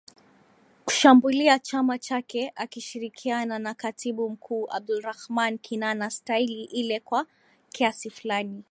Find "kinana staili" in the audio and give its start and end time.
5.57-6.63